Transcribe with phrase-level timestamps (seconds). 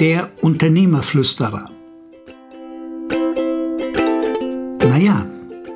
[0.00, 1.70] Der Unternehmerflüsterer.
[4.88, 5.24] Naja,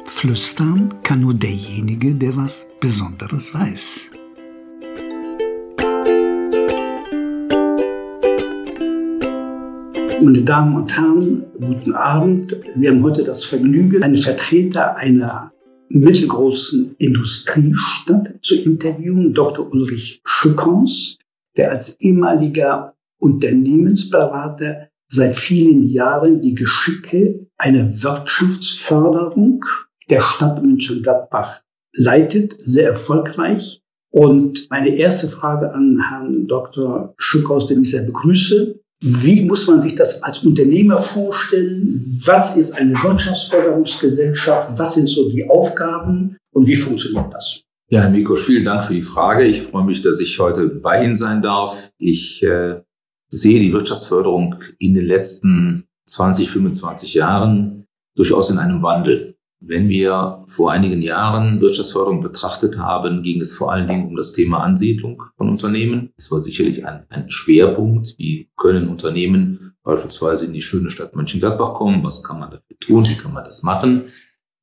[0.07, 4.11] flüstern kann nur derjenige, der was Besonderes weiß.
[10.21, 12.57] Meine Damen und Herren, guten Abend.
[12.75, 15.53] Wir haben heute das Vergnügen, einen Vertreter einer
[15.91, 19.73] mittelgroßen Industriestadt zu interviewen, Dr.
[19.73, 21.19] Ulrich Schückhaus,
[21.57, 29.65] der als ehemaliger Unternehmensberater seit vielen Jahren die Geschicke einer Wirtschaftsförderung
[30.11, 31.63] der Stadt Mönchengladbach
[31.95, 33.83] leitet, sehr erfolgreich.
[34.11, 37.15] Und meine erste Frage an Herrn Dr.
[37.19, 38.81] Schückhaus, den ich sehr begrüße.
[39.01, 42.21] Wie muss man sich das als Unternehmer vorstellen?
[42.25, 44.79] Was ist eine Wirtschaftsförderungsgesellschaft?
[44.79, 47.63] Was sind so die Aufgaben und wie funktioniert das?
[47.91, 49.45] Ja, Herr Mikosch, vielen Dank für die Frage.
[49.45, 51.91] Ich freue mich, dass ich heute bei Ihnen sein darf.
[51.97, 52.81] Ich äh,
[53.29, 59.37] sehe die Wirtschaftsförderung in den letzten 20, 25 Jahren durchaus in einem Wandel.
[59.61, 64.33] Wenn wir vor einigen Jahren Wirtschaftsförderung betrachtet haben, ging es vor allen Dingen um das
[64.33, 66.13] Thema Ansiedlung von Unternehmen.
[66.17, 68.15] Das war sicherlich ein, ein Schwerpunkt.
[68.19, 72.05] Wie können Unternehmen beispielsweise in die schöne Stadt Mönchengladbach kommen?
[72.05, 73.05] Was kann man dafür tun?
[73.09, 74.05] Wie kann man das machen?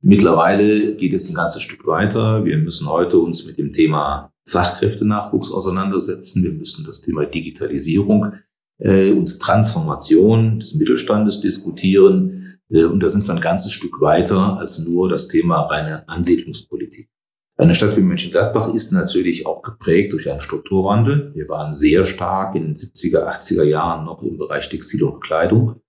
[0.02, 2.45] Mittlerweile geht es ein ganzes Stück weiter.
[2.45, 6.44] Wir müssen heute uns mit dem Thema Fachkräftenachwuchs auseinandersetzen.
[6.44, 8.34] Wir müssen das Thema Digitalisierung
[8.80, 12.59] äh, und Transformation des Mittelstandes diskutieren.
[12.70, 17.09] Äh, und da sind wir ein ganzes Stück weiter als nur das Thema reine Ansiedlungspolitik.
[17.58, 21.32] Eine Stadt wie Mönchengladbach ist natürlich auch geprägt durch einen Strukturwandel.
[21.36, 25.80] Wir waren sehr stark in den 70er, 80er Jahren noch im Bereich Textil und Kleidung.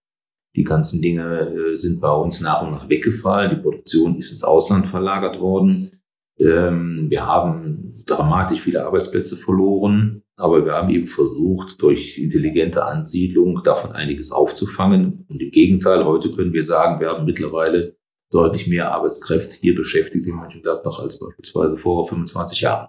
[0.55, 3.51] Die ganzen Dinge äh, sind bei uns nach und nach weggefallen.
[3.51, 6.01] Die Produktion ist ins Ausland verlagert worden.
[6.39, 10.23] Ähm, wir haben dramatisch viele Arbeitsplätze verloren.
[10.39, 15.27] Aber wir haben eben versucht, durch intelligente Ansiedlung davon einiges aufzufangen.
[15.31, 17.97] Und im Gegenteil, heute können wir sagen, wir haben mittlerweile
[18.31, 22.89] deutlich mehr Arbeitskräfte hier beschäftigt in Mönchengladbach als beispielsweise vor 25 Jahren.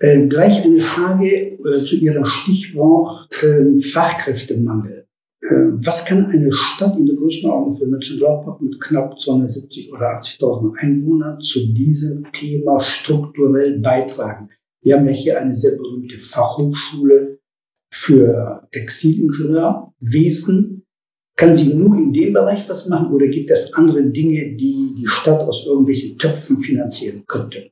[0.00, 5.08] Äh, gleich eine Frage äh, zu Ihrem Stichwort äh, Fachkräftemangel.
[5.40, 10.76] Äh, was kann eine Stadt in der Größenordnung für Mönchengladbach mit knapp 270 oder 80.000
[10.78, 14.50] Einwohnern zu diesem Thema strukturell beitragen?
[14.82, 17.38] Wir haben ja hier eine sehr berühmte Fachhochschule
[17.92, 20.86] für Textilingenieurwesen.
[21.36, 25.06] Kann sie nur in dem Bereich was machen oder gibt es andere Dinge, die die
[25.06, 27.70] Stadt aus irgendwelchen Töpfen finanzieren könnte?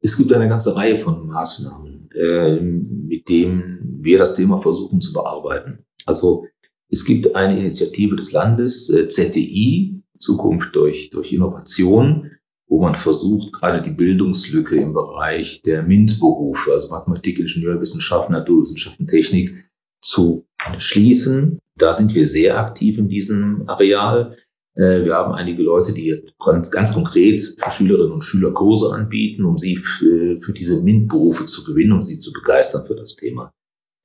[0.00, 5.12] Es gibt eine ganze Reihe von Maßnahmen, äh, mit denen wir das Thema versuchen zu
[5.12, 5.84] bearbeiten.
[6.06, 6.46] Also
[6.88, 12.30] es gibt eine Initiative des Landes, äh, ZDI, Zukunft durch, durch Innovation,
[12.68, 19.70] wo man versucht, gerade die Bildungslücke im Bereich der MINT-Berufe, also Mathematik, Ingenieurwissenschaften, Naturwissenschaften, Technik,
[20.02, 20.46] zu
[20.78, 21.58] schließen.
[21.76, 24.36] Da sind wir sehr aktiv in diesem Areal.
[24.74, 29.44] Äh, wir haben einige Leute, die ganz, ganz konkret für Schülerinnen und Schüler Kurse anbieten,
[29.44, 33.52] um sie für, für diese MINT-Berufe zu gewinnen, um sie zu begeistern für das Thema.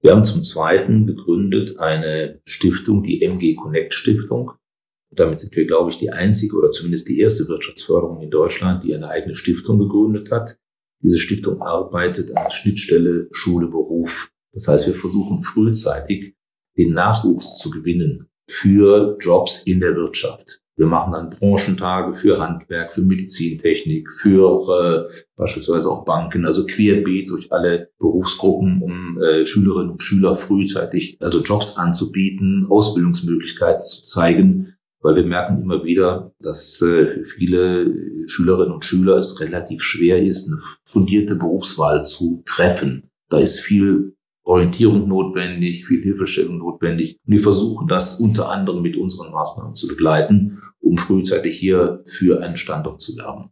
[0.01, 4.53] Wir haben zum Zweiten gegründet eine Stiftung, die MG Connect Stiftung.
[5.11, 8.93] Damit sind wir, glaube ich, die einzige oder zumindest die erste Wirtschaftsförderung in Deutschland, die
[8.93, 10.57] eine eigene Stiftung gegründet hat.
[11.01, 14.31] Diese Stiftung arbeitet an der Schnittstelle Schule, Beruf.
[14.53, 16.35] Das heißt, wir versuchen frühzeitig
[16.77, 20.61] den Nachwuchs zu gewinnen für Jobs in der Wirtschaft.
[20.75, 27.29] Wir machen dann Branchentage für Handwerk, für Medizintechnik, für äh, beispielsweise auch Banken, also querbeet
[27.29, 34.75] durch alle Berufsgruppen, um äh, Schülerinnen und Schüler frühzeitig also Jobs anzubieten, Ausbildungsmöglichkeiten zu zeigen
[35.01, 37.93] weil wir merken immer wieder, dass äh, für viele
[38.27, 43.09] Schülerinnen und Schüler es relativ schwer ist, eine fundierte Berufswahl zu treffen.
[43.29, 47.19] Da ist viel Orientierung notwendig, viel Hilfestellung notwendig.
[47.25, 52.41] Und wir versuchen das unter anderem mit unseren Maßnahmen zu begleiten, um frühzeitig hier für
[52.41, 53.51] einen Standort zu werben.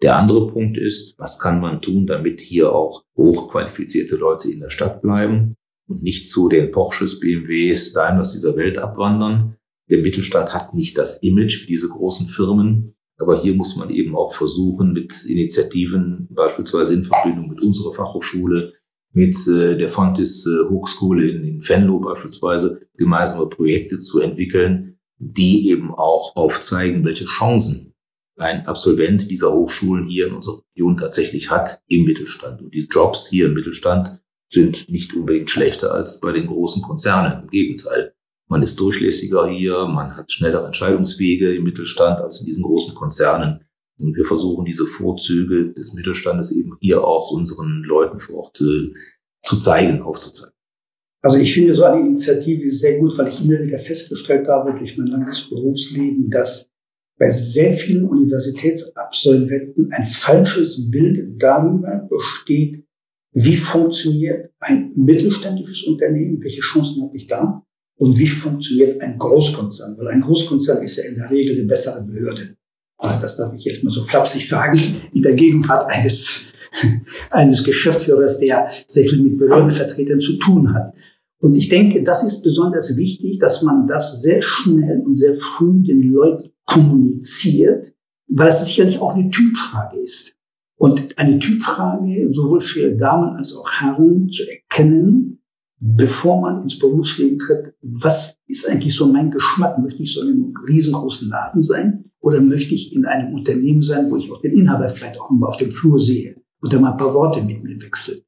[0.00, 4.70] Der andere Punkt ist, was kann man tun, damit hier auch hochqualifizierte Leute in der
[4.70, 5.56] Stadt bleiben
[5.88, 9.56] und nicht zu den Porsches, BMWs, Daimlers dieser Welt abwandern.
[9.90, 12.94] Der Mittelstand hat nicht das Image wie diese großen Firmen.
[13.18, 18.74] Aber hier muss man eben auch versuchen, mit Initiativen, beispielsweise in Verbindung mit unserer Fachhochschule,
[19.12, 25.68] mit äh, der Fontis äh, Hochschule in, in Venlo beispielsweise, gemeinsame Projekte zu entwickeln, die
[25.68, 27.94] eben auch aufzeigen, welche Chancen
[28.36, 32.62] ein Absolvent dieser Hochschulen hier in unserer Region tatsächlich hat im Mittelstand.
[32.62, 37.42] Und die Jobs hier im Mittelstand sind nicht unbedingt schlechter als bei den großen Konzernen.
[37.42, 38.14] Im Gegenteil.
[38.48, 43.60] Man ist durchlässiger hier, man hat schnellere Entscheidungswege im Mittelstand als in diesen großen Konzernen.
[44.00, 48.94] Und wir versuchen diese Vorzüge des Mittelstandes eben hier auch unseren Leuten vor Ort äh,
[49.42, 50.54] zu zeigen, aufzuzeigen.
[51.20, 54.96] Also ich finde so eine Initiative sehr gut, weil ich immer wieder festgestellt habe durch
[54.96, 56.70] mein langes Berufsleben, dass
[57.18, 62.84] bei sehr vielen Universitätsabsolventen ein falsches Bild darüber besteht,
[63.32, 67.66] wie funktioniert ein mittelständisches Unternehmen, welche Chancen habe ich da
[67.98, 69.98] und wie funktioniert ein Großkonzern.
[69.98, 72.56] Weil ein Großkonzern ist ja in der Regel eine bessere Behörde.
[73.00, 76.42] Das darf ich jetzt mal so flapsig sagen, in der Gegenwart eines,
[77.30, 80.94] eines Geschäftsführers, der sehr viel mit Behördenvertretern zu tun hat.
[81.40, 85.82] Und ich denke, das ist besonders wichtig, dass man das sehr schnell und sehr früh
[85.82, 87.92] den Leuten kommuniziert,
[88.28, 90.34] weil es sicherlich auch eine Typfrage ist.
[90.76, 95.37] Und eine Typfrage sowohl für Damen als auch Herren zu erkennen,
[95.80, 99.78] bevor man ins Berufsleben tritt, was ist eigentlich so mein Geschmack?
[99.78, 104.10] Möchte ich so in einem riesengroßen Laden sein oder möchte ich in einem Unternehmen sein,
[104.10, 106.92] wo ich auch den Inhaber vielleicht auch mal auf dem Flur sehe und der mal
[106.92, 108.24] ein paar Worte mit mir wechselt?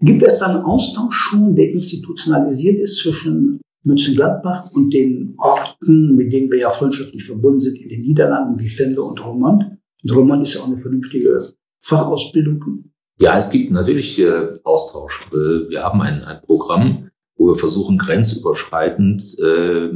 [0.00, 6.50] Gibt es dann Austausch schon, der institutionalisiert ist zwischen Mönchengladbach und den Orten, mit denen
[6.50, 9.64] wir ja freundschaftlich verbunden sind, in den Niederlanden wie Venlo und Romont?
[10.02, 11.40] Und Romont ist ja auch eine vernünftige
[11.80, 12.90] Fachausbildung.
[13.18, 15.26] Ja, es gibt natürlich äh, Austausch.
[15.32, 19.88] Äh, wir haben ein, ein Programm, wo wir versuchen, grenzüberschreitend äh,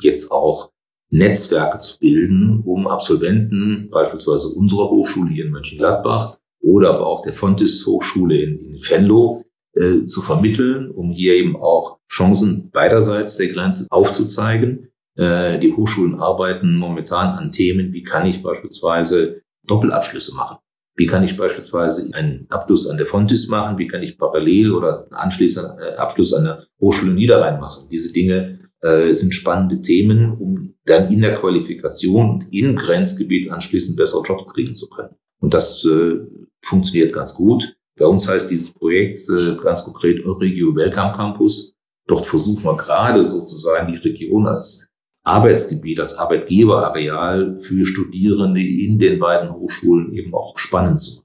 [0.00, 0.72] jetzt auch
[1.10, 7.34] Netzwerke zu bilden, um Absolventen beispielsweise unserer Hochschule hier in Mönchengladbach oder aber auch der
[7.34, 9.44] Fontis Hochschule in, in Venlo
[9.74, 14.88] äh, zu vermitteln, um hier eben auch Chancen beiderseits der Grenze aufzuzeigen.
[15.16, 20.56] Äh, die Hochschulen arbeiten momentan an Themen, wie kann ich beispielsweise Doppelabschlüsse machen?
[20.96, 23.78] Wie kann ich beispielsweise einen Abschluss an der Fontis machen?
[23.78, 27.88] Wie kann ich parallel oder anschließend äh, Abschluss an der Hochschule Niederrhein machen?
[27.90, 33.96] Diese Dinge äh, sind spannende Themen, um dann in der Qualifikation und im Grenzgebiet anschließend
[33.96, 35.16] bessere Jobs kriegen zu können.
[35.40, 36.18] Und das äh,
[36.62, 37.76] funktioniert ganz gut.
[37.98, 41.74] Bei uns heißt dieses Projekt äh, ganz konkret Euregio Welcome Campus.
[42.06, 44.88] Dort versuchen wir gerade sozusagen die Region als
[45.24, 51.24] Arbeitsgebiet, als Arbeitgeberareal für Studierende in den beiden Hochschulen eben auch spannend zu machen.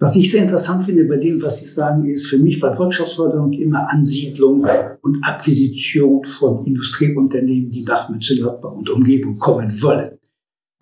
[0.00, 3.52] Was ich sehr interessant finde bei dem, was Sie sagen, ist, für mich war Wirtschaftsförderung
[3.52, 4.66] immer Ansiedlung
[5.02, 10.18] und Akquisition von Industrieunternehmen, die nach Mönchengladbach und Umgebung kommen wollen.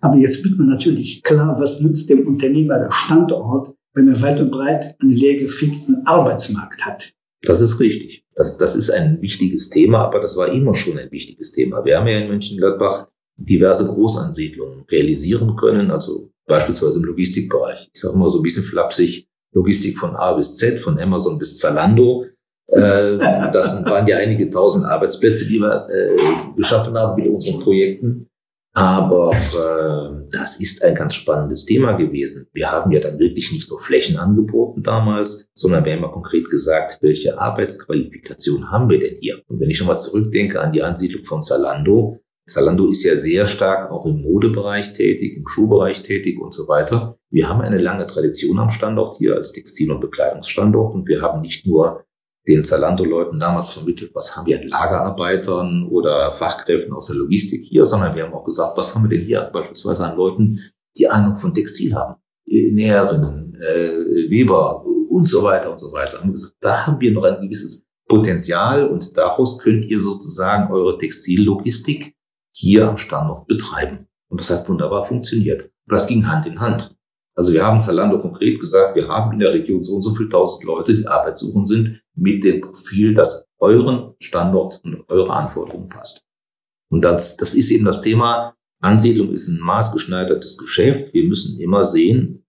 [0.01, 4.41] Aber jetzt wird man natürlich klar, was nützt dem Unternehmer der Standort, wenn er weit
[4.41, 7.13] und breit einen leergefickten Arbeitsmarkt hat.
[7.43, 8.25] Das ist richtig.
[8.35, 11.83] Das, das ist ein wichtiges Thema, aber das war immer schon ein wichtiges Thema.
[11.83, 17.89] Wir haben ja in Mönchengladbach diverse Großansiedlungen realisieren können, also beispielsweise im Logistikbereich.
[17.93, 21.57] Ich sage mal so ein bisschen flapsig, Logistik von A bis Z, von Amazon bis
[21.57, 22.25] Zalando.
[22.67, 23.17] Äh,
[23.51, 28.27] das waren ja einige tausend Arbeitsplätze, die wir äh, geschaffen haben mit unseren Projekten.
[28.75, 32.47] Aber äh, das ist ein ganz spannendes Thema gewesen.
[32.53, 36.49] Wir haben ja dann wirklich nicht nur Flächen angeboten damals, sondern wir haben ja konkret
[36.49, 39.43] gesagt, welche Arbeitsqualifikation haben wir denn hier?
[39.47, 43.91] Und wenn ich nochmal zurückdenke an die Ansiedlung von Zalando, Zalando ist ja sehr stark
[43.91, 47.17] auch im Modebereich tätig, im Schuhbereich tätig und so weiter.
[47.29, 51.41] Wir haben eine lange Tradition am Standort hier als Textil- und Bekleidungsstandort und wir haben
[51.41, 52.03] nicht nur
[52.47, 57.85] den Zalando-Leuten damals vermittelt, was haben wir an Lagerarbeitern oder Fachkräften aus der Logistik hier,
[57.85, 60.59] sondern wir haben auch gesagt, was haben wir denn hier beispielsweise an Leuten,
[60.97, 66.19] die Ahnung von Textil haben, äh, Näherinnen, äh, Weber und so weiter und so weiter.
[66.19, 70.97] Haben gesagt, da haben wir noch ein gewisses Potenzial und daraus könnt ihr sozusagen eure
[70.97, 72.15] Textillogistik
[72.51, 74.07] hier am Standort betreiben.
[74.29, 75.71] Und das hat wunderbar funktioniert.
[75.87, 76.95] Das ging Hand in Hand.
[77.35, 80.29] Also wir haben Zalando konkret gesagt, wir haben in der Region so und so viel
[80.29, 86.25] tausend Leute, die arbeitssuchend sind, mit dem Profil, das euren Standort und eure Anforderungen passt.
[86.89, 88.55] Und das, das ist eben das Thema.
[88.81, 91.13] Ansiedlung ist ein maßgeschneidertes Geschäft.
[91.13, 92.45] Wir müssen immer sehen,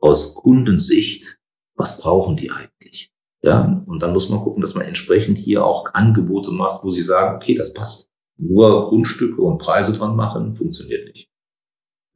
[0.00, 1.38] aus Kundensicht,
[1.76, 3.12] was brauchen die eigentlich?
[3.42, 7.02] Ja, und dann muss man gucken, dass man entsprechend hier auch Angebote macht, wo sie
[7.02, 8.10] sagen, okay, das passt.
[8.36, 11.30] Nur Grundstücke und Preise dran machen, funktioniert nicht.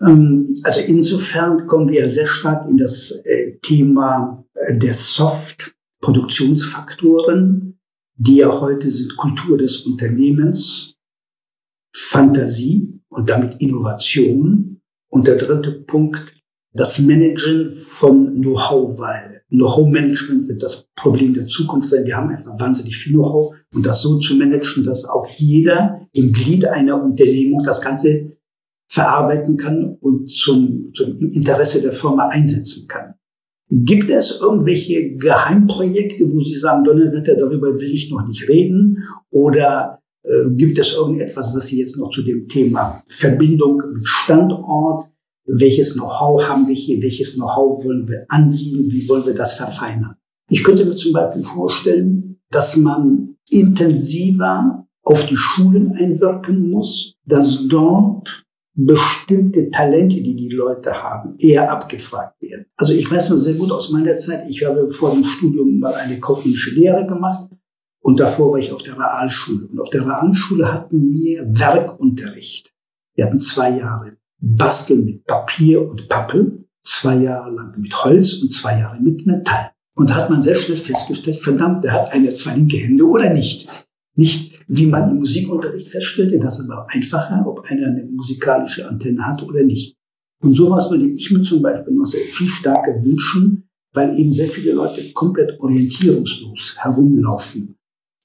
[0.01, 7.79] Ähm, also insofern kommen wir sehr stark in das äh, Thema äh, der Soft-Produktionsfaktoren,
[8.17, 10.95] die ja heute sind Kultur des Unternehmens,
[11.95, 14.81] Fantasie und damit Innovation.
[15.11, 16.37] Und der dritte Punkt,
[16.75, 22.05] das Managen von Know-how, weil Know-how-Management wird das Problem der Zukunft sein.
[22.05, 26.33] Wir haben einfach wahnsinnig viel Know-how und das so zu managen, dass auch jeder im
[26.33, 28.38] Glied einer Unternehmung das Ganze
[28.89, 33.15] verarbeiten kann und zum, zum Interesse der Firma einsetzen kann.
[33.71, 39.05] Gibt es irgendwelche Geheimprojekte, wo Sie sagen, Donnerwetter, darüber will ich noch nicht reden?
[39.31, 45.05] Oder äh, gibt es irgendetwas, was Sie jetzt noch zu dem Thema Verbindung mit Standort,
[45.45, 50.17] welches Know-how haben wir hier, welches Know-how wollen wir ansiedeln, wie wollen wir das verfeinern?
[50.51, 57.67] Ich könnte mir zum Beispiel vorstellen, dass man intensiver auf die Schulen einwirken muss, dass
[57.69, 58.47] dort
[58.81, 62.67] bestimmte Talente, die die Leute haben, eher abgefragt werden.
[62.77, 65.95] Also ich weiß nur sehr gut aus meiner Zeit, ich habe vor dem Studium mal
[65.95, 67.51] eine kaufmännische Lehre gemacht
[68.01, 69.67] und davor war ich auf der Realschule.
[69.67, 72.73] Und auf der Realschule hatten wir Werkunterricht.
[73.17, 78.53] Wir hatten zwei Jahre Basteln mit Papier und Pappe, zwei Jahre lang mit Holz und
[78.53, 79.73] zwei Jahre mit Metall.
[79.97, 83.31] Und da hat man sehr schnell festgestellt, verdammt, der hat eine zwei linke Hände oder
[83.31, 83.69] nicht.
[84.19, 89.25] Nicht, wie man im Musikunterricht feststellte, das ist aber einfacher, ob einer eine musikalische Antenne
[89.25, 89.97] hat oder nicht.
[90.43, 94.49] Und sowas würde ich mir zum Beispiel noch sehr viel stärker wünschen, weil eben sehr
[94.49, 97.77] viele Leute komplett orientierungslos herumlaufen.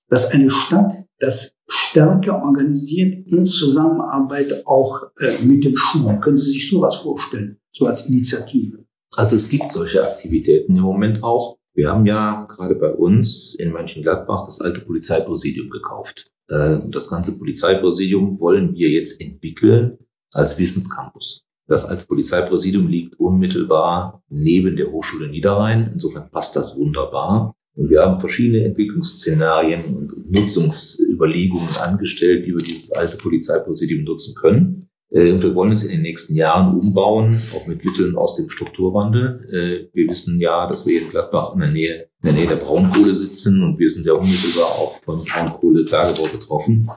[0.09, 6.19] Dass eine Stadt das stärker organisiert in Zusammenarbeit auch äh, mit den Schulen.
[6.19, 8.83] Können Sie sich sowas vorstellen, so als Initiative?
[9.15, 11.59] Also es gibt solche Aktivitäten im Moment auch.
[11.73, 16.31] Wir haben ja gerade bei uns in Mönchengladbach das alte Polizeipräsidium gekauft.
[16.47, 19.97] Äh, das ganze Polizeipräsidium wollen wir jetzt entwickeln
[20.31, 21.45] als Wissenscampus.
[21.67, 25.89] Das alte Polizeipräsidium liegt unmittelbar neben der Hochschule Niederrhein.
[25.93, 27.55] Insofern passt das wunderbar.
[27.75, 34.89] Und wir haben verschiedene Entwicklungsszenarien und Nutzungsüberlegungen angestellt, wie wir dieses alte Polizeipräsidium nutzen können.
[35.13, 38.49] Äh, und wir wollen es in den nächsten Jahren umbauen, auch mit Mitteln aus dem
[38.49, 39.45] Strukturwandel.
[39.49, 42.55] Äh, wir wissen ja, dass wir in Gladbach in der Nähe, in der Nähe der
[42.55, 46.89] Braunkohle sitzen und wir sind ja unmittelbar auch von Braunkohletagebau betroffen.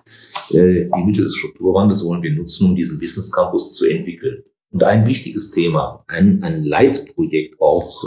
[0.50, 4.42] Äh, die Mittel des Strukturwandels wollen wir nutzen, um diesen Wissenscampus zu entwickeln.
[4.73, 8.04] Und ein wichtiges Thema, ein, ein Leitprojekt auch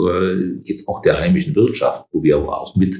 [0.62, 2.96] jetzt auch der heimischen Wirtschaft, wo wir aber auch mit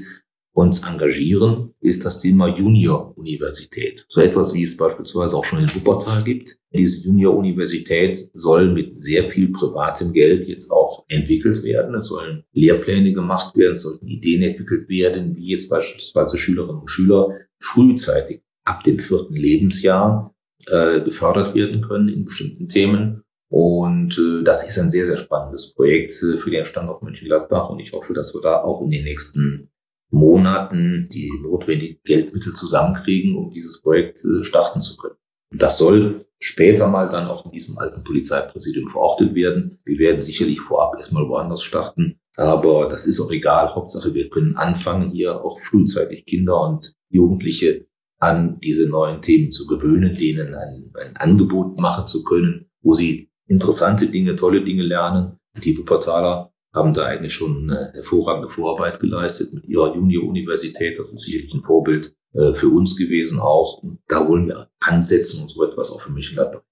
[0.52, 4.04] uns engagieren, ist das Thema Junior-Universität.
[4.08, 6.58] So etwas, wie es beispielsweise auch schon in Wuppertal gibt.
[6.72, 11.94] Diese Junior-Universität soll mit sehr viel privatem Geld jetzt auch entwickelt werden.
[11.94, 16.90] Es sollen Lehrpläne gemacht werden, es sollten Ideen entwickelt werden, wie jetzt beispielsweise Schülerinnen und
[16.90, 17.28] Schüler
[17.60, 20.34] frühzeitig ab dem vierten Lebensjahr
[20.66, 23.22] äh, gefördert werden können in bestimmten Themen.
[23.48, 27.70] Und äh, das ist ein sehr, sehr spannendes Projekt äh, für den Standort Mönchengladbach.
[27.70, 29.69] Und ich hoffe, dass wir da auch in den nächsten
[30.10, 35.16] Monaten die notwendigen Geldmittel zusammenkriegen, um dieses Projekt äh, starten zu können.
[35.52, 39.78] Und das soll später mal dann auch in diesem alten Polizeipräsidium verortet werden.
[39.84, 43.74] Wir werden sicherlich vorab erstmal woanders starten, aber das ist auch egal.
[43.74, 47.86] Hauptsache, wir können anfangen, hier auch frühzeitig Kinder und Jugendliche
[48.18, 53.30] an diese neuen Themen zu gewöhnen, denen ein, ein Angebot machen zu können, wo sie
[53.46, 55.38] interessante Dinge, tolle Dinge lernen.
[55.64, 60.98] Die Wuppertaler haben da eigentlich schon eine hervorragende Vorarbeit geleistet mit ihrer Junior-Universität.
[60.98, 63.82] Das ist sicherlich ein Vorbild äh, für uns gewesen auch.
[63.82, 66.62] Und da wollen wir ansetzen und so etwas auch für mich entwickeln.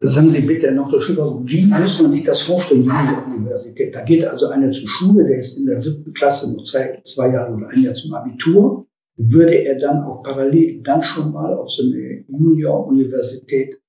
[0.00, 3.94] Sagen Sie bitte noch, wie muss man sich das vorstellen, Junior-Universität?
[3.94, 7.32] Da geht also einer zur Schule, der ist in der siebten Klasse noch zwei, zwei
[7.32, 8.86] Jahre oder ein Jahr zum Abitur.
[9.16, 13.80] Würde er dann auch parallel dann schon mal auf so eine Junior-Universität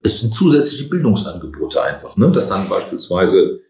[0.00, 2.30] es sind zusätzliche Bildungsangebote einfach, ne?
[2.30, 3.60] dass dann beispielsweise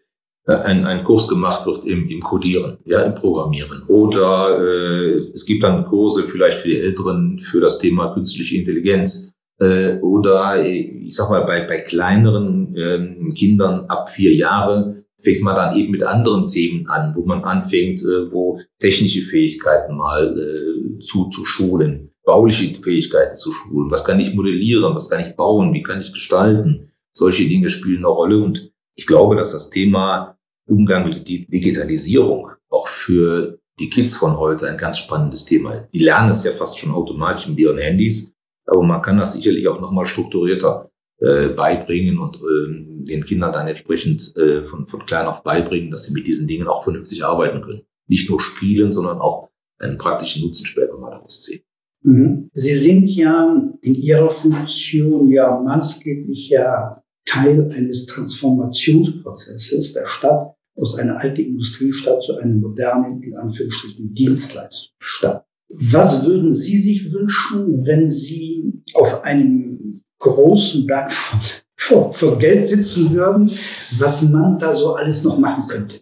[0.55, 3.83] ein, ein Kurs gemacht wird im, im Codieren, ja, im Programmieren.
[3.87, 9.33] Oder äh, es gibt dann Kurse vielleicht für die Älteren für das Thema künstliche Intelligenz.
[9.59, 15.55] Äh, oder ich sag mal, bei, bei kleineren äh, Kindern ab vier Jahre fängt man
[15.55, 20.99] dann eben mit anderen Themen an, wo man anfängt, äh, wo technische Fähigkeiten mal äh,
[20.99, 23.91] zu, zu schulen, bauliche Fähigkeiten zu schulen.
[23.91, 24.95] Was kann ich modellieren?
[24.95, 25.73] Was kann ich bauen?
[25.73, 26.91] Wie kann ich gestalten?
[27.13, 30.37] Solche Dinge spielen eine Rolle und ich glaube, dass das Thema
[30.69, 35.87] Umgang mit Digitalisierung auch für die Kids von heute ein ganz spannendes Thema ist.
[35.93, 38.33] Die lernen es ja fast schon automatisch mit ihren Handys,
[38.65, 43.67] aber man kann das sicherlich auch nochmal strukturierter äh, beibringen und äh, den Kindern dann
[43.67, 47.61] entsprechend äh, von, von klein auf beibringen, dass sie mit diesen Dingen auch vernünftig arbeiten
[47.61, 47.81] können.
[48.07, 49.49] Nicht nur spielen, sondern auch
[49.79, 51.61] einen praktischen Nutzen später mal daraus ziehen.
[52.03, 52.49] Mhm.
[52.53, 61.19] Sie sind ja in Ihrer Funktion ja maßgeblicher Teil eines Transformationsprozesses der Stadt aus einer
[61.19, 65.45] alten Industriestadt zu einer modernen, in Anführungsstrichen, Dienstleistungsstadt.
[65.69, 73.11] Was würden Sie sich wünschen, wenn Sie auf einem großen Berg von, von Geld sitzen
[73.11, 73.51] würden,
[73.97, 75.97] was man da so alles noch machen könnte?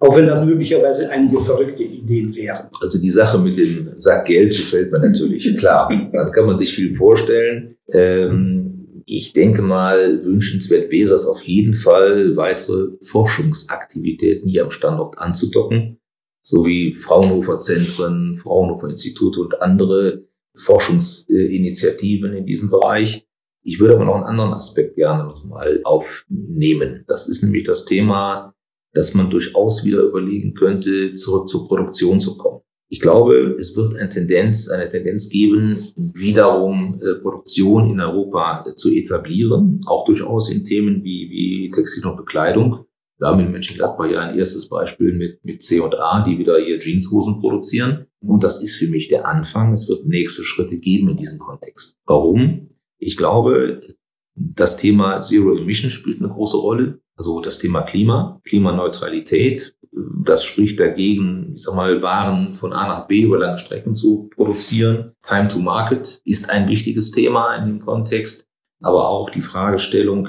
[0.00, 2.68] Auch wenn das möglicherweise einige verrückte Ideen wären.
[2.82, 5.56] Also die Sache mit dem Sack Geld gefällt mir natürlich.
[5.56, 7.76] Klar, da kann man sich viel vorstellen.
[7.92, 8.73] Ähm,
[9.06, 15.98] ich denke mal, wünschenswert wäre es auf jeden Fall, weitere Forschungsaktivitäten hier am Standort anzudocken,
[16.42, 23.26] sowie Fraunhofer-Zentren, Fraunhofer-Institute und andere Forschungsinitiativen in diesem Bereich.
[23.62, 27.04] Ich würde aber noch einen anderen Aspekt gerne nochmal aufnehmen.
[27.08, 28.54] Das ist nämlich das Thema,
[28.92, 32.60] dass man durchaus wieder überlegen könnte, zurück zur Produktion zu kommen.
[32.94, 38.76] Ich glaube, es wird eine Tendenz, eine Tendenz geben, wiederum äh, Produktion in Europa äh,
[38.76, 42.84] zu etablieren, auch durchaus in Themen wie, wie Textil und Bekleidung.
[43.18, 47.40] Wir haben in Mönchengladbach ja ein erstes Beispiel mit, mit C&A, die wieder hier Jeanshosen
[47.40, 48.06] produzieren.
[48.20, 49.72] Und das ist für mich der Anfang.
[49.72, 51.98] Es wird nächste Schritte geben in diesem Kontext.
[52.06, 52.68] Warum?
[52.98, 53.80] Ich glaube,
[54.36, 57.00] das Thema Zero Emission spielt eine große Rolle.
[57.16, 59.76] Also das Thema Klima, Klimaneutralität,
[60.24, 64.28] das spricht dagegen, ich sag mal, Waren von A nach B über lange Strecken zu
[64.34, 65.12] produzieren.
[65.22, 68.48] Time to Market ist ein wichtiges Thema in dem Kontext,
[68.80, 70.28] aber auch die Fragestellung,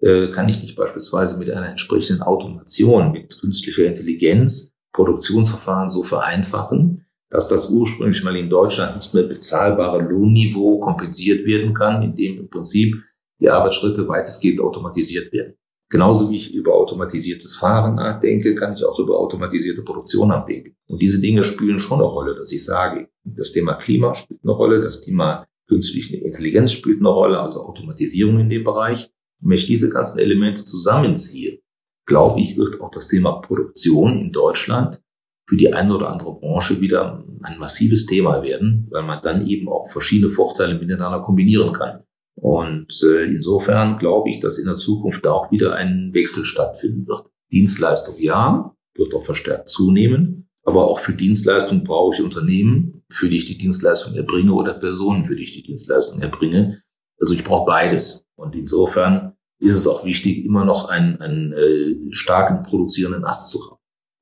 [0.00, 7.06] äh, kann ich nicht beispielsweise mit einer entsprechenden Automation, mit künstlicher Intelligenz Produktionsverfahren so vereinfachen,
[7.30, 12.48] dass das ursprünglich mal in Deutschland nicht mehr bezahlbare Lohnniveau kompensiert werden kann, indem im
[12.48, 12.94] Prinzip
[13.40, 15.54] die Arbeitsschritte weitestgehend automatisiert werden.
[15.88, 20.76] Genauso wie ich über automatisiertes Fahren nachdenke, kann ich auch über automatisierte Produktion nachdenken.
[20.88, 24.52] Und diese Dinge spielen schon eine Rolle, dass ich sage, das Thema Klima spielt eine
[24.52, 29.10] Rolle, das Thema künstliche Intelligenz spielt eine Rolle, also Automatisierung in dem Bereich.
[29.42, 31.60] Wenn ich diese ganzen Elemente zusammenziehe,
[32.06, 35.00] glaube ich, wird auch das Thema Produktion in Deutschland
[35.48, 39.68] für die eine oder andere Branche wieder ein massives Thema werden, weil man dann eben
[39.68, 42.02] auch verschiedene Vorteile miteinander kombinieren kann.
[42.36, 47.06] Und äh, insofern glaube ich, dass in der Zukunft da auch wieder ein Wechsel stattfinden
[47.06, 47.26] wird.
[47.50, 50.48] Dienstleistung ja, wird auch verstärkt zunehmen.
[50.62, 55.24] Aber auch für Dienstleistung brauche ich Unternehmen, für die ich die Dienstleistung erbringe oder Personen,
[55.24, 56.82] für die ich die Dienstleistung erbringe.
[57.20, 58.26] Also ich brauche beides.
[58.34, 63.64] Und insofern ist es auch wichtig, immer noch einen, einen äh, starken produzierenden Ast zu
[63.64, 63.75] haben.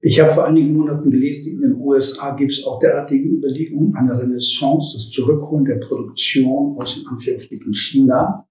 [0.06, 4.20] Ich habe vor einigen Monaten gelesen, in den USA gibt es auch derartige Überlegungen, eine
[4.20, 8.46] Renaissance, das Zurückholen der Produktion aus in Anführungsstrichen China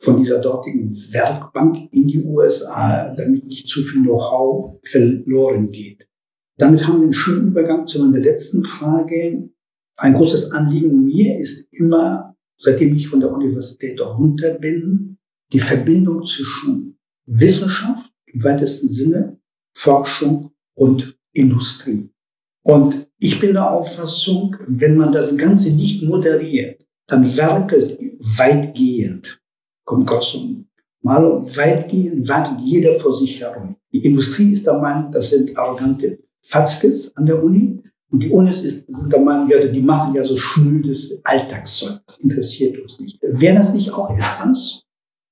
[0.00, 6.08] von dieser dortigen Werkbank in die USA, damit nicht zu viel Know-how verloren geht.
[6.58, 9.48] Damit haben wir einen schönen Übergang zu meiner letzten Frage.
[9.96, 15.18] Ein großes Anliegen mir ist immer, seitdem ich von der Universität runter bin,
[15.52, 19.38] die Verbindung zwischen Wissenschaft im weitesten Sinne,
[19.72, 22.10] Forschung und Industrie.
[22.62, 27.98] Und ich bin der Auffassung, wenn man das Ganze nicht moderiert, dann werkelt
[28.38, 29.40] weitgehend,
[29.84, 30.68] kommt Kossum,
[31.02, 33.76] mal weitgehend wartet jeder vor sich herum.
[33.92, 37.80] Die Industrie ist der Meinung, das sind arrogante Fatzkes an der Uni.
[38.10, 42.00] Und die Unis ist, sind der Meinung, ja, die machen ja so schnödes Alltagszeug.
[42.06, 43.18] Das interessiert uns nicht.
[43.22, 44.84] Wäre das nicht auch etwas,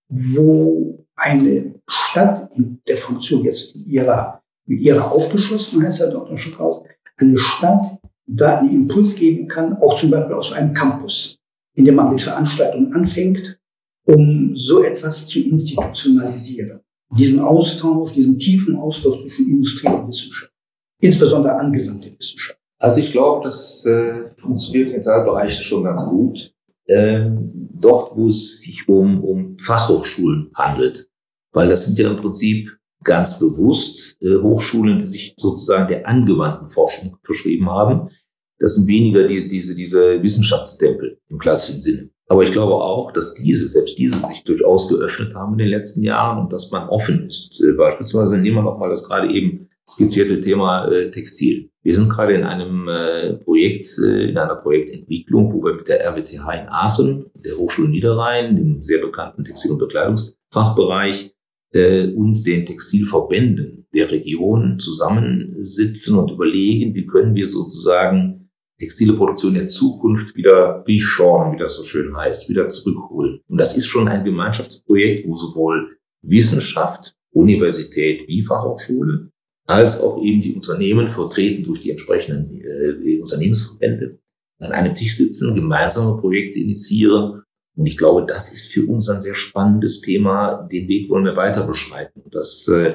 [0.09, 6.37] wo eine Stadt in der Funktion jetzt ihrer mit ihrer Aufgeschlossenheit, Herr Dr.
[6.37, 6.85] Strauß,
[7.17, 11.39] eine Stadt da einen Impuls geben kann, auch zum Beispiel aus einem Campus,
[11.75, 13.59] in dem man mit Veranstaltungen anfängt,
[14.05, 16.81] um so etwas zu institutionalisieren.
[17.17, 20.53] Diesen Austausch, diesen tiefen Austausch zwischen Industrie und Wissenschaft,
[21.01, 22.59] insbesondere angewandte Wissenschaft.
[22.79, 26.53] Also ich glaube, das äh, funktioniert in Teilbereichen schon ganz gut.
[26.89, 27.37] Ähm,
[27.73, 31.09] dort, wo es sich um, um Fachhochschulen handelt,
[31.53, 36.69] weil das sind ja im Prinzip ganz bewusst äh, Hochschulen, die sich sozusagen der angewandten
[36.69, 38.11] Forschung verschrieben haben.
[38.59, 42.11] Das sind weniger diese, diese, diese Wissenschaftstempel im klassischen Sinne.
[42.29, 46.03] Aber ich glaube auch, dass diese, selbst diese sich durchaus geöffnet haben in den letzten
[46.03, 47.61] Jahren und dass man offen ist.
[47.63, 51.71] Äh, beispielsweise nehmen wir nochmal das gerade eben skizzierte Thema äh, Textil.
[51.83, 56.05] Wir sind gerade in einem äh, Projekt, äh, in einer Projektentwicklung, wo wir mit der
[56.07, 61.35] RWTH in Aachen, der Hochschule Niederrhein, dem sehr bekannten Textil- und Bekleidungsfachbereich,
[61.73, 69.55] äh, und den Textilverbänden der Region zusammensitzen und überlegen, wie können wir sozusagen textile Produktion
[69.55, 73.41] der Zukunft wieder reshoren, wie das so schön heißt, wieder zurückholen.
[73.49, 79.31] Und das ist schon ein Gemeinschaftsprojekt, wo sowohl Wissenschaft, Universität wie Fachhochschule,
[79.67, 84.19] als auch eben die Unternehmen vertreten durch die entsprechenden äh, Unternehmensverbände
[84.59, 87.43] an einem Tisch sitzen, gemeinsame Projekte initiieren
[87.75, 90.69] und ich glaube, das ist für uns ein sehr spannendes Thema.
[90.71, 92.23] Den Weg wollen wir weiter beschreiten.
[92.31, 92.95] Das äh,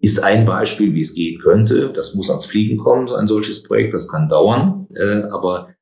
[0.00, 1.90] ist ein Beispiel, wie es gehen könnte.
[1.92, 3.94] Das muss ans Fliegen kommen, ein solches Projekt.
[3.94, 4.88] Das kann dauern.
[4.94, 5.74] Äh, aber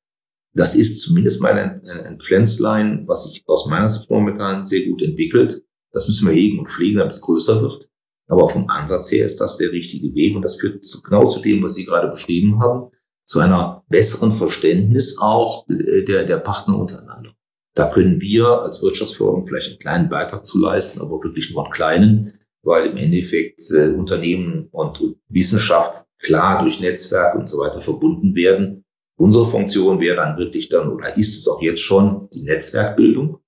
[0.52, 5.02] das ist zumindest mal ein, ein Pflänzlein, was sich aus meiner Sicht momentan sehr gut
[5.02, 5.62] entwickelt.
[5.92, 7.88] Das müssen wir hegen und pflegen, damit es größer wird.
[8.28, 10.36] Aber vom Ansatz her ist das der richtige Weg.
[10.36, 12.90] Und das führt zu, genau zu dem, was Sie gerade beschrieben haben,
[13.26, 17.33] zu einer besseren Verständnis auch äh, der, der Partner untereinander.
[17.74, 21.72] Da können wir als Wirtschaftsförderung vielleicht einen kleinen Beitrag zu leisten, aber wirklich nur einen
[21.72, 27.80] kleinen, weil im Endeffekt äh, Unternehmen und, und Wissenschaft klar durch Netzwerke und so weiter
[27.80, 28.84] verbunden werden.
[29.16, 33.38] Unsere Funktion wäre dann wirklich dann, oder ist es auch jetzt schon, die Netzwerkbildung,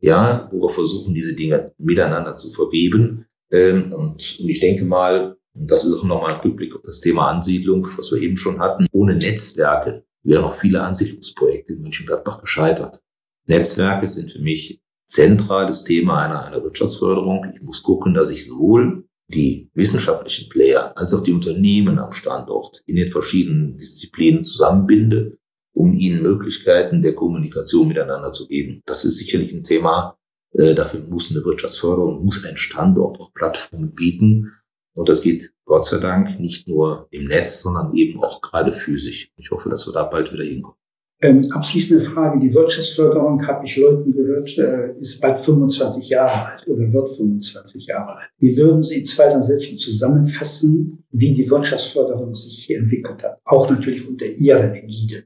[0.00, 3.26] ja, wo wir versuchen, diese Dinge miteinander zu verweben.
[3.50, 7.00] Ähm, und, und ich denke mal, Und das ist auch nochmal ein Rückblick auf das
[7.00, 8.86] Thema Ansiedlung, was wir eben schon hatten.
[8.92, 13.00] Ohne Netzwerke wären auch viele Ansiedlungsprojekte in Mönchengladbach gescheitert.
[13.48, 17.50] Netzwerke sind für mich zentrales Thema einer, einer Wirtschaftsförderung.
[17.54, 22.82] Ich muss gucken, dass ich sowohl die wissenschaftlichen Player als auch die Unternehmen am Standort
[22.86, 25.38] in den verschiedenen Disziplinen zusammenbinde,
[25.74, 28.82] um ihnen Möglichkeiten der Kommunikation miteinander zu geben.
[28.86, 30.18] Das ist sicherlich ein Thema,
[30.52, 34.52] äh, dafür muss eine Wirtschaftsförderung, muss ein Standort auch Plattformen bieten.
[34.94, 39.30] Und das geht Gott sei Dank nicht nur im Netz, sondern eben auch gerade physisch.
[39.36, 40.78] Ich hoffe, dass wir da bald wieder hinkommen.
[41.20, 42.38] Ähm, abschließende Frage.
[42.38, 47.86] Die Wirtschaftsförderung, habe ich Leuten gehört, äh, ist bald 25 Jahre alt oder wird 25
[47.86, 48.28] Jahre alt.
[48.38, 53.38] Wie würden Sie in zwei, drei Sätzen zusammenfassen, wie die Wirtschaftsförderung sich hier entwickelt hat?
[53.44, 55.24] Auch natürlich unter Ihrer Ägide.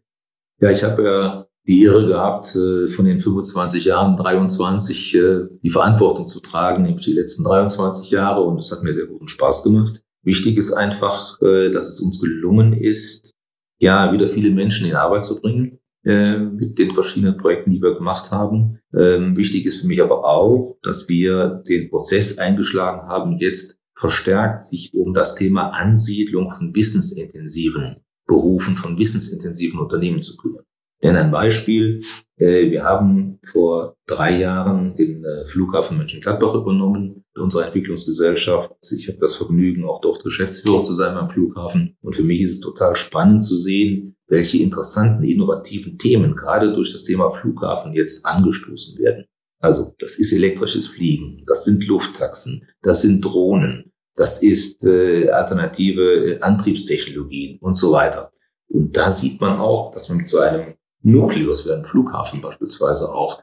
[0.61, 5.71] Ja, ich habe ja die Ehre gehabt, äh, von den 25 Jahren 23 äh, die
[5.71, 8.43] Verantwortung zu tragen, nämlich die letzten 23 Jahre.
[8.45, 10.03] Und es hat mir sehr guten Spaß gemacht.
[10.25, 13.35] Wichtig ist einfach, äh, dass es uns gelungen ist,
[13.79, 18.31] ja, wieder viele Menschen in Arbeit zu bringen mit den verschiedenen Projekten, die wir gemacht
[18.33, 18.81] haben.
[18.93, 24.59] Ähm, wichtig ist für mich aber auch, dass wir den Prozess eingeschlagen haben, jetzt verstärkt
[24.59, 30.65] sich um das Thema Ansiedlung von wissensintensiven Berufen, von wissensintensiven Unternehmen zu kümmern.
[31.03, 32.03] Nenne ein Beispiel.
[32.37, 38.73] Äh, wir haben vor drei Jahren den äh, Flughafen Mönchengladbach übernommen, unsere Entwicklungsgesellschaft.
[38.93, 41.97] Ich habe das Vergnügen, auch dort Geschäftsführer zu sein beim Flughafen.
[42.03, 46.93] Und für mich ist es total spannend zu sehen, welche interessanten, innovativen Themen gerade durch
[46.93, 49.25] das Thema Flughafen jetzt angestoßen werden.
[49.61, 56.03] Also das ist elektrisches Fliegen, das sind Lufttaxen, das sind Drohnen, das ist äh, alternative
[56.03, 58.33] äh, Antriebstechnologien und so weiter.
[58.69, 63.43] Und da sieht man auch, dass man so einem Nukleus wie einem Flughafen beispielsweise auch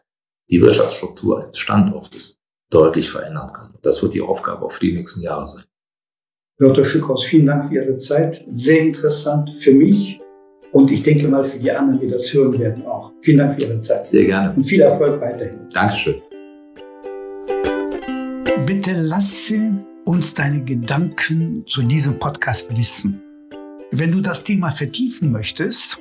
[0.50, 3.76] die Wirtschaftsstruktur eines Standortes deutlich verändern kann.
[3.82, 5.64] Das wird die Aufgabe auf die nächsten Jahre sein.
[6.58, 6.84] Dr.
[6.84, 8.46] Schückhaus, vielen Dank für Ihre Zeit.
[8.52, 10.20] Sehr interessant für mich
[10.72, 13.12] und ich denke mal für die anderen, die das hören werden, auch.
[13.22, 14.06] Vielen Dank für Ihre Zeit.
[14.06, 14.54] Sehr gerne.
[14.56, 15.68] Und viel Erfolg weiterhin.
[15.74, 16.22] Dankeschön.
[18.66, 23.22] Bitte lasse uns deine Gedanken zu diesem Podcast wissen.
[23.92, 26.00] Wenn du das Thema vertiefen möchtest,